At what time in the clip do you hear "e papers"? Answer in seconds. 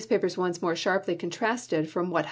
0.03-0.35